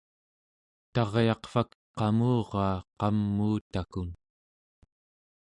taryaqvak 0.93 1.69
qamuraa 1.97 2.75
qamuutakun 2.99 4.09